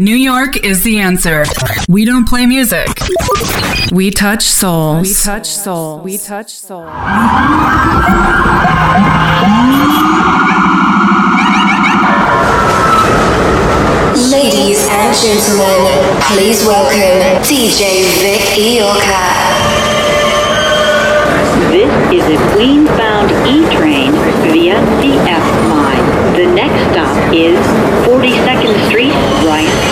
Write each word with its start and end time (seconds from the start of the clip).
New 0.00 0.16
York 0.16 0.56
is 0.64 0.82
the 0.82 0.98
answer. 0.98 1.44
We 1.88 2.04
don't 2.04 2.28
play 2.28 2.46
music. 2.46 2.88
We 3.92 4.10
touch 4.10 4.42
souls. 4.42 5.06
We 5.06 5.14
touch 5.14 5.46
souls. 5.46 6.02
We 6.02 6.18
touch 6.18 6.50
souls. 6.50 6.90
Ladies 14.32 14.82
and 14.90 15.14
gentlemen, 15.14 16.20
please 16.26 16.66
welcome 16.66 17.44
DJ 17.46 18.02
Vic 18.18 18.40
Iorka. 18.58 19.44
This 21.70 21.90
is 22.12 22.24
a 22.34 22.42
Queensbound 22.56 23.30
E-train 23.46 24.12
via 24.50 24.80
the 25.00 25.14
F 25.30 25.70
line. 25.70 26.34
The 26.34 26.46
next 26.52 26.90
stop 26.90 27.32
is 27.32 27.58
42nd 28.06 28.88
Street, 28.88 29.12
right 29.46 29.83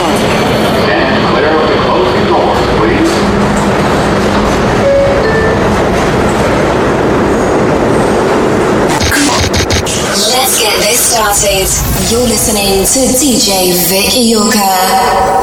You're 11.45 12.21
listening 12.21 12.85
to 12.85 13.01
DJ 13.19 13.73
Vic 13.89 14.13
Yorka. 14.15 15.42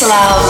Mixcloud. 0.00 0.47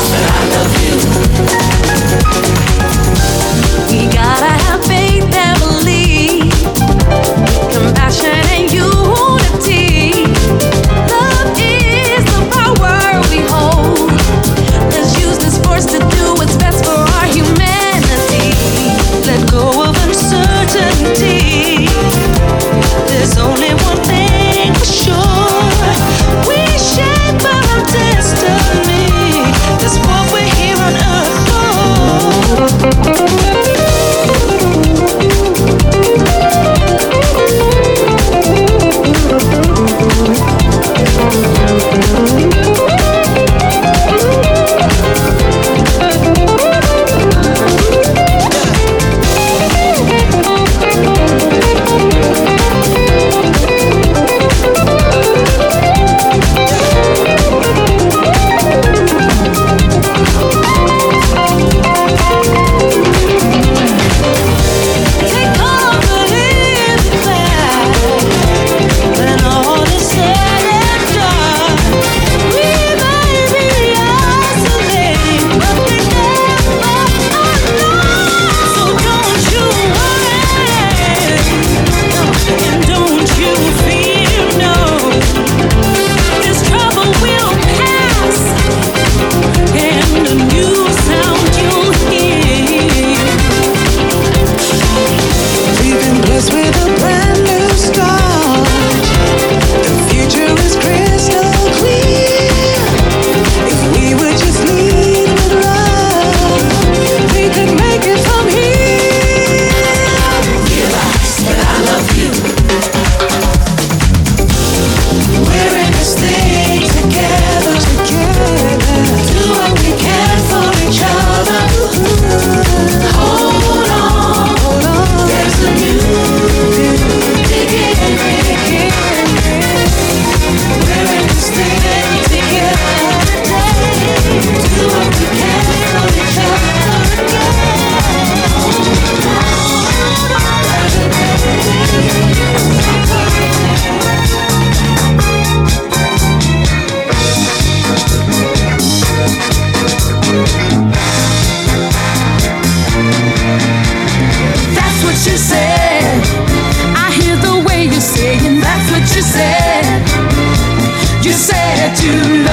To. 161.96 162.47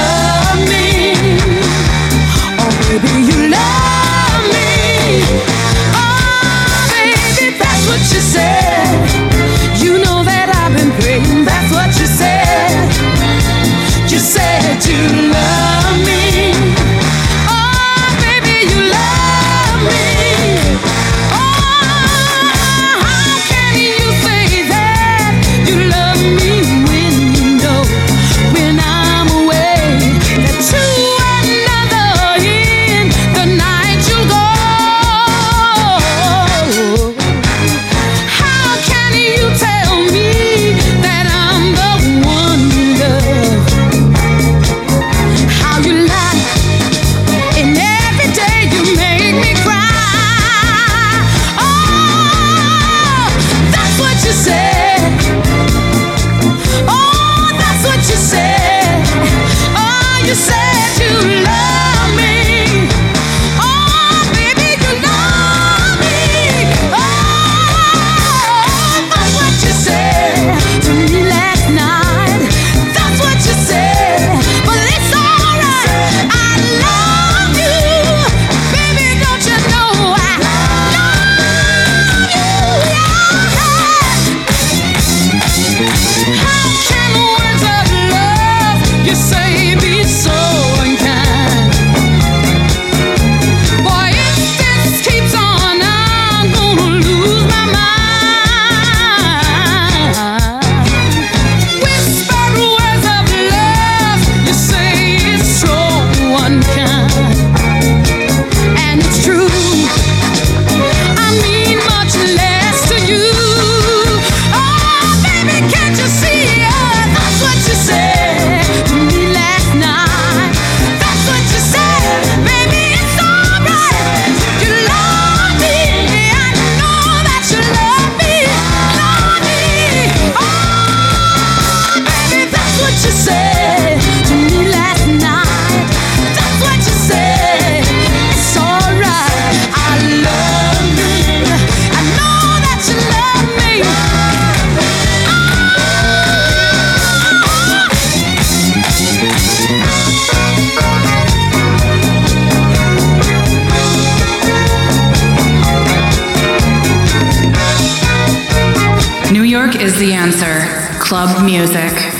Club 161.26 161.44
music. 161.44 162.15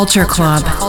Culture 0.00 0.24
Club. 0.24 0.79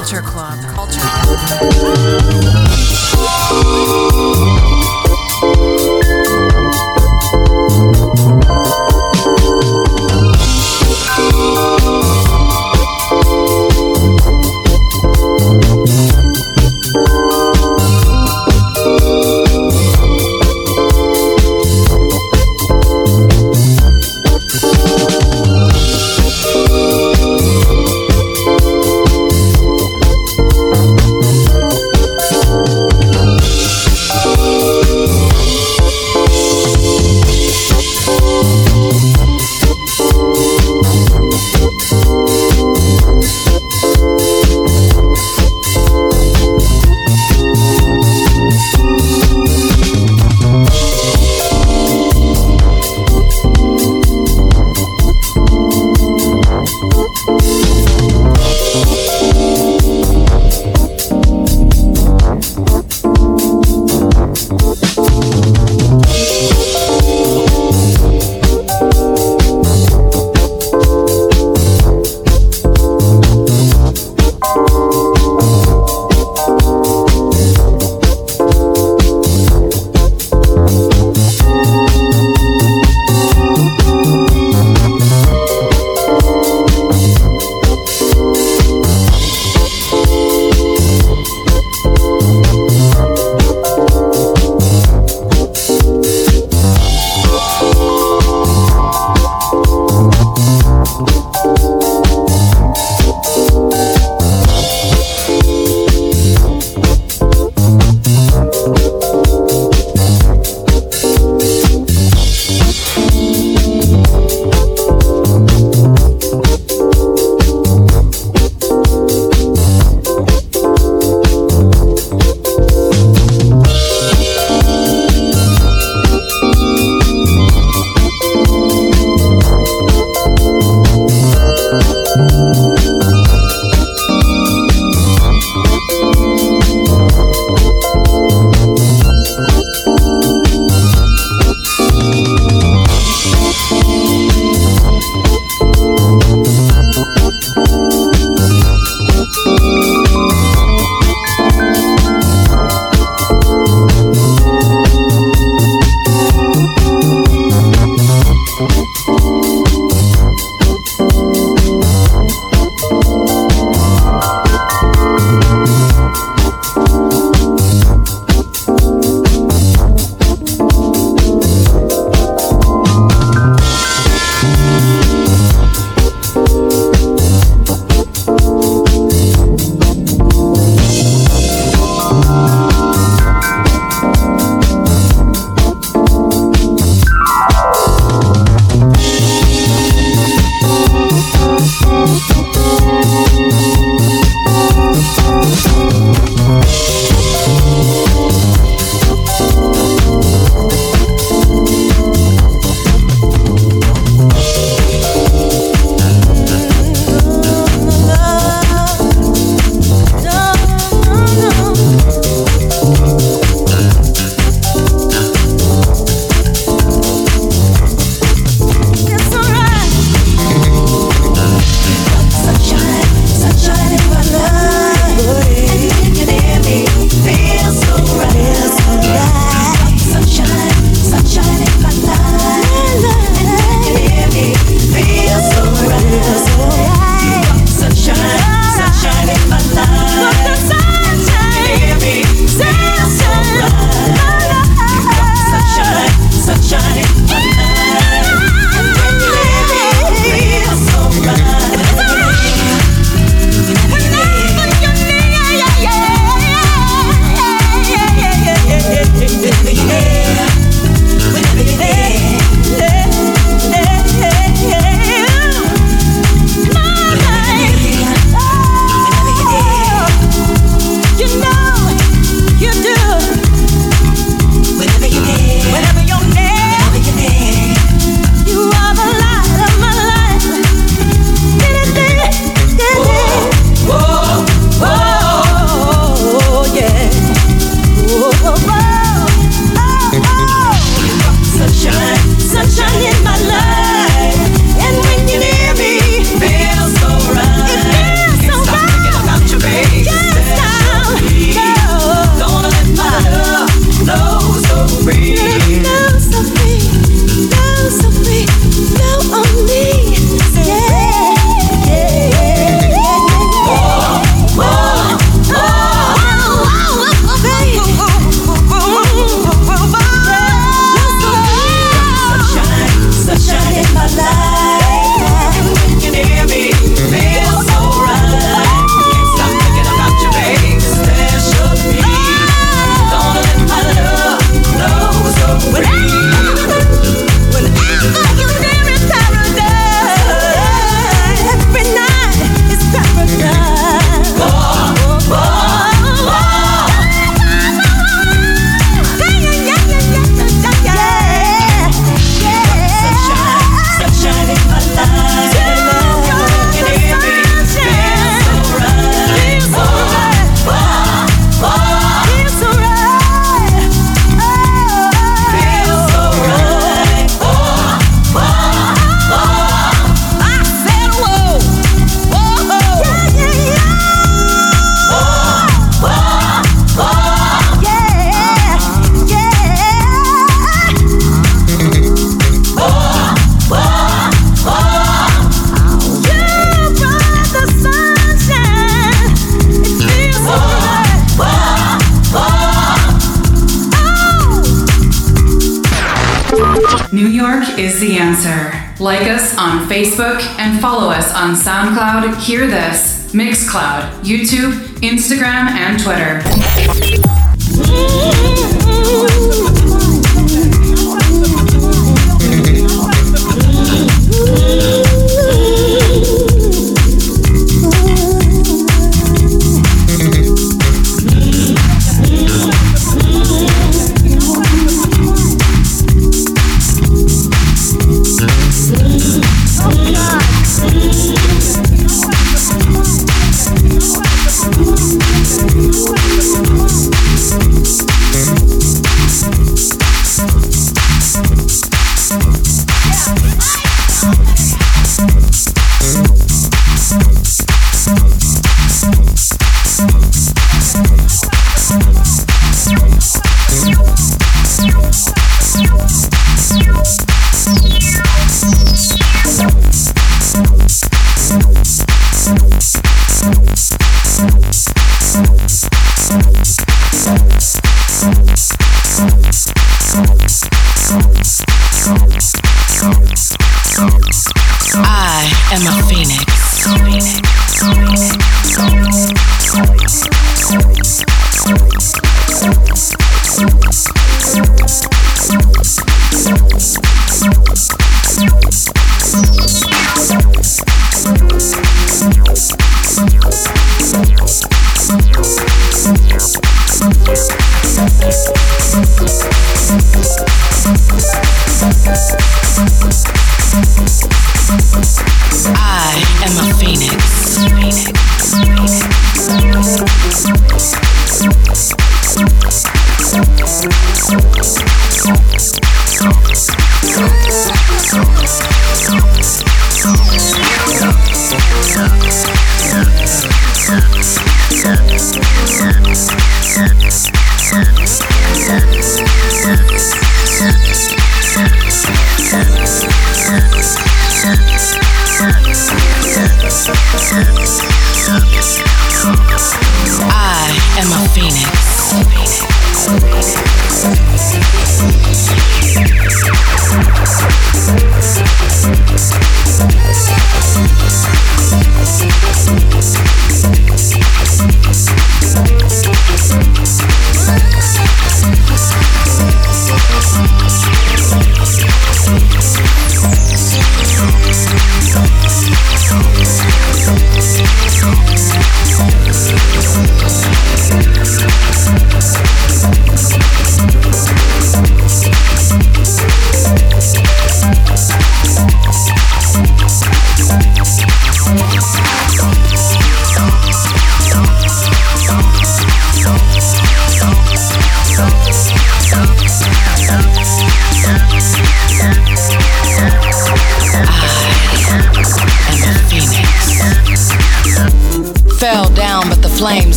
Facebook 400.21 400.59
and 400.59 400.79
follow 400.79 401.09
us 401.09 401.33
on 401.33 401.55
SoundCloud, 401.55 402.39
Hear 402.43 402.67
This, 402.67 403.33
Mixcloud, 403.33 404.21
YouTube, 404.21 404.73
Instagram, 404.99 405.67
and 405.69 405.99
Twitter. 405.99 406.60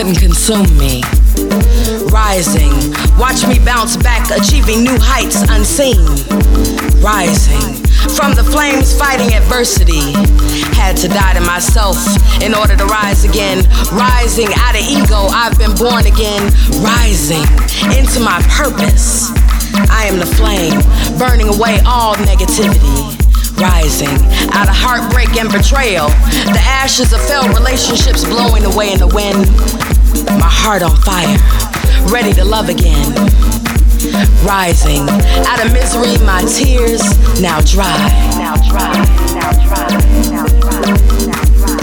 Couldn't 0.00 0.16
consume 0.18 0.78
me. 0.78 1.02
Rising, 2.08 2.72
watch 3.20 3.46
me 3.46 3.58
bounce 3.62 3.98
back, 3.98 4.30
achieving 4.30 4.82
new 4.82 4.96
heights 4.96 5.42
unseen. 5.52 6.00
Rising, 7.04 7.84
from 8.16 8.32
the 8.32 8.42
flames 8.42 8.96
fighting 8.96 9.34
adversity. 9.34 10.16
Had 10.72 10.96
to 11.04 11.08
die 11.08 11.34
to 11.34 11.42
myself 11.42 11.98
in 12.40 12.54
order 12.54 12.76
to 12.76 12.86
rise 12.86 13.24
again. 13.24 13.68
Rising 13.92 14.48
out 14.64 14.72
of 14.74 14.80
ego, 14.88 15.28
I've 15.36 15.58
been 15.58 15.76
born 15.76 16.06
again. 16.06 16.48
Rising 16.80 17.44
into 17.92 18.20
my 18.20 18.40
purpose. 18.48 19.28
I 19.92 20.08
am 20.08 20.18
the 20.18 20.24
flame, 20.24 20.80
burning 21.18 21.48
away 21.52 21.78
all 21.84 22.14
negativity 22.14 23.20
rising 23.60 24.08
out 24.56 24.68
of 24.68 24.74
heartbreak 24.74 25.36
and 25.36 25.52
betrayal. 25.52 26.08
The 26.48 26.64
ashes 26.64 27.12
of 27.12 27.20
failed 27.28 27.52
relationships 27.52 28.24
blowing 28.24 28.64
away 28.64 28.90
in 28.90 28.98
the 28.98 29.12
wind. 29.12 29.44
My 30.38 30.50
heart 30.50 30.82
on 30.82 30.96
fire, 31.02 31.38
ready 32.10 32.32
to 32.34 32.44
love 32.44 32.68
again. 32.68 33.14
Rising 34.44 35.08
out 35.46 35.64
of 35.64 35.72
misery, 35.72 36.18
my 36.24 36.42
tears 36.44 37.02
now 37.40 37.60
dry. 37.60 37.96
Now 38.36 38.56
dry. 38.68 38.92
Now 39.34 39.52
dry. 39.52 39.88
Now 40.30 40.46
dry. 40.60 40.80
Now 41.20 41.36
dry. 41.50 41.80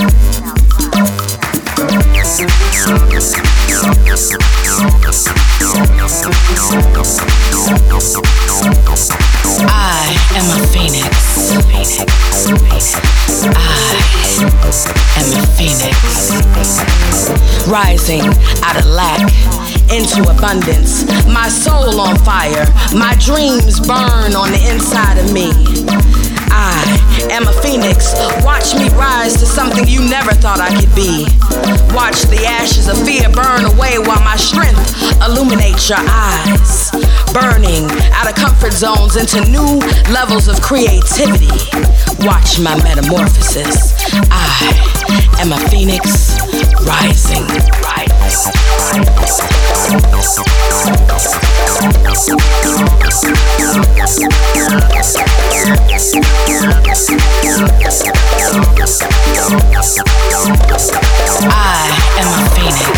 I 9.70 10.16
am 10.36 10.46
a 10.52 10.68
phoenix. 10.68 11.08
I 13.56 13.64
am 15.18 15.28
a 15.34 15.48
phoenix. 15.56 15.97
Rising 17.68 18.24
out 18.64 18.80
of 18.80 18.86
lack 18.86 19.20
into 19.92 20.24
abundance. 20.24 21.04
My 21.28 21.50
soul 21.50 22.00
on 22.00 22.16
fire. 22.20 22.66
My 22.96 23.14
dreams 23.20 23.82
burn 23.82 24.36
on 24.36 24.52
the 24.56 24.72
inside 24.72 25.18
of 25.18 25.34
me. 25.34 25.52
I 26.48 27.28
am 27.30 27.46
a 27.46 27.52
phoenix. 27.62 28.14
Watch 28.42 28.74
me 28.74 28.88
rise 28.96 29.34
to 29.40 29.46
something 29.46 29.86
you 29.86 30.00
never 30.00 30.32
thought 30.32 30.62
I 30.62 30.72
could 30.80 30.96
be. 30.96 31.28
Watch 31.94 32.24
the 32.32 32.40
ashes 32.48 32.88
of 32.88 32.96
fear 33.04 33.28
burn 33.28 33.66
away 33.66 34.00
while 34.00 34.24
my 34.24 34.38
strength 34.38 34.96
illuminates 35.20 35.90
your 35.90 36.00
eyes. 36.08 36.92
Burning 37.36 37.84
out 38.16 38.30
of 38.30 38.36
comfort 38.36 38.72
zones 38.72 39.18
into 39.18 39.44
new 39.52 39.84
levels 40.08 40.48
of 40.48 40.62
creativity. 40.62 41.52
Watch 42.24 42.60
my 42.64 42.80
metamorphosis. 42.80 43.92
I 44.32 45.36
am 45.44 45.52
a 45.52 45.60
phoenix 45.68 46.37
rising. 46.86 47.48
I 61.50 61.90
am 62.20 62.28
a 62.28 62.50
phoenix. 62.56 62.98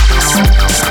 Música 0.33 0.90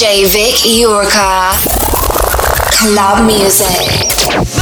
Shavik 0.00 0.64
Eureka. 0.64 1.52
Club 2.72 3.26
music. 3.26 4.59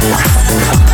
Thank 0.00 0.87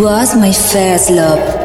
was 0.00 0.34
my 0.34 0.50
first 0.50 1.10
love. 1.10 1.59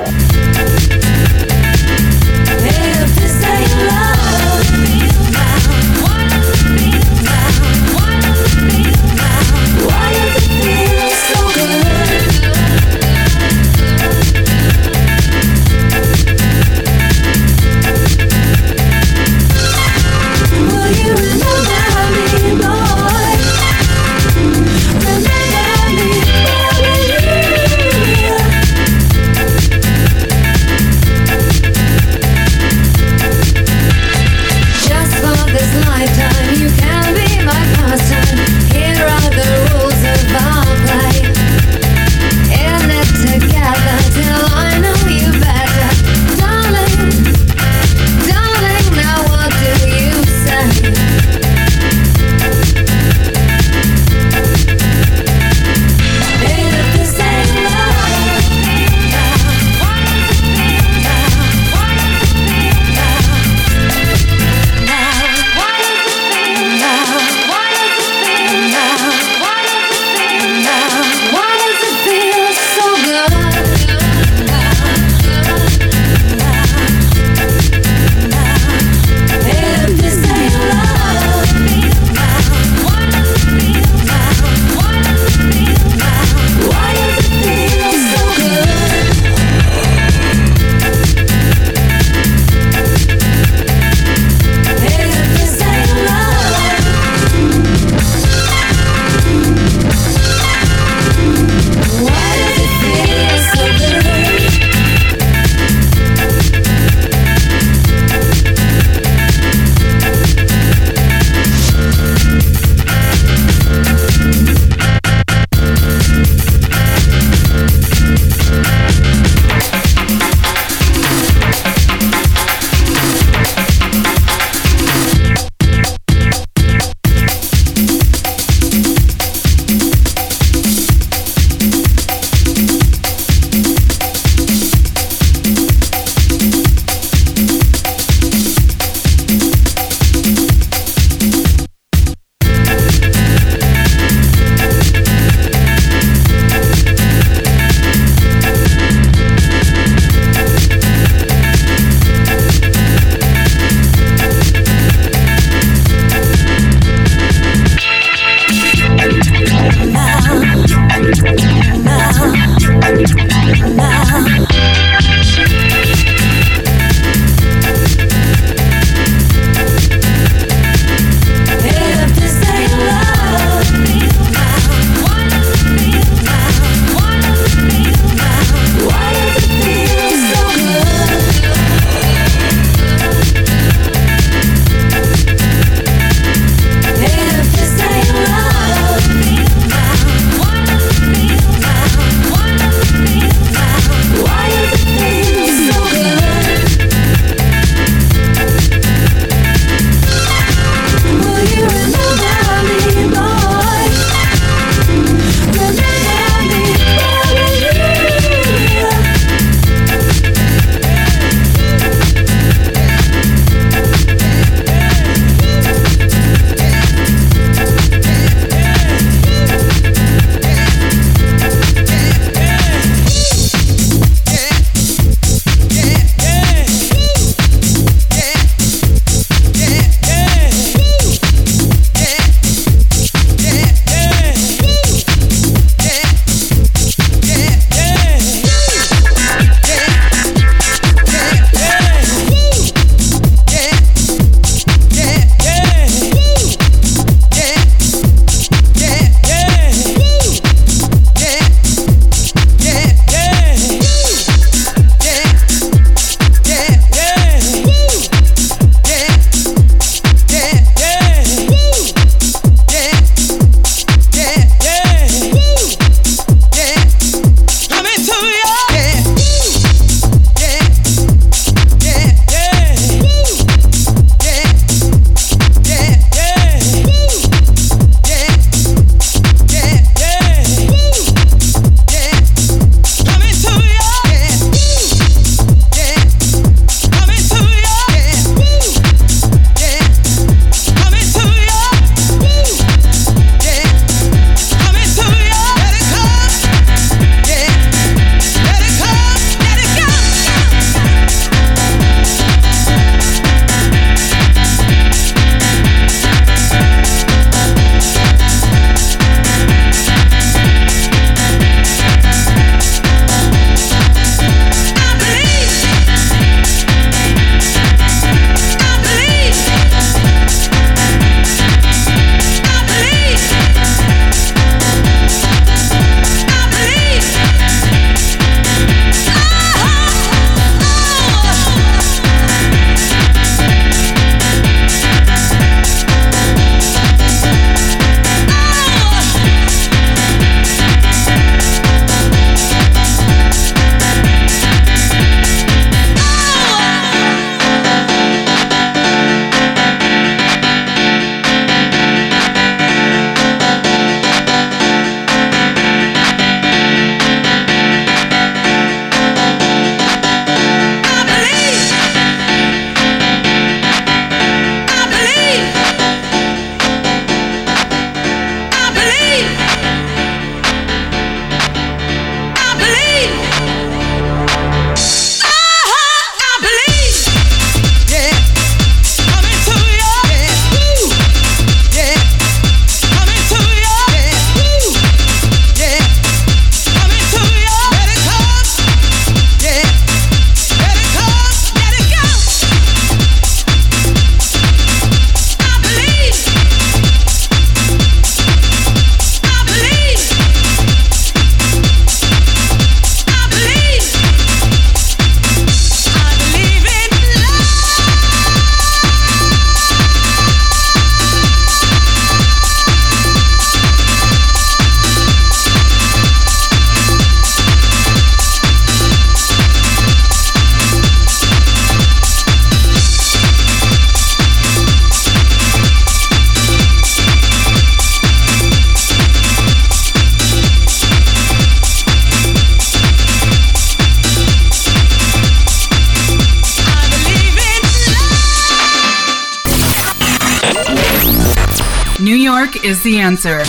Is 442.66 442.82
the 442.82 443.00
answer. 443.00 443.44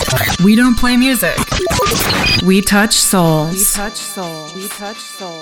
We 0.44 0.56
don't 0.56 0.78
play 0.78 0.96
music. 0.96 1.36
We 2.44 2.60
touch 2.60 2.92
souls. 2.92 3.54
We 3.54 3.64
touch 3.64 3.96
souls. 3.96 4.54
We 4.54 4.68
touch 4.68 4.68
soul. 4.68 4.68
We 4.68 4.68
touch 4.68 4.98
soul. 4.98 5.35